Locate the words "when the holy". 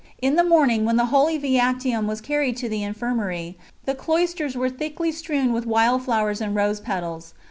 0.83-1.37